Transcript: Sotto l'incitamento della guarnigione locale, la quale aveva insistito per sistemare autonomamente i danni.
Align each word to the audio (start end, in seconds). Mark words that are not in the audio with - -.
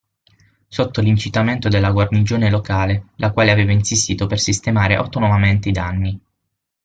Sotto 0.67 0.99
l'incitamento 0.99 1.69
della 1.69 1.91
guarnigione 1.91 2.49
locale, 2.49 3.09
la 3.17 3.31
quale 3.31 3.51
aveva 3.51 3.71
insistito 3.71 4.25
per 4.25 4.39
sistemare 4.39 4.95
autonomamente 4.95 5.69
i 5.69 5.71
danni. 5.71 6.19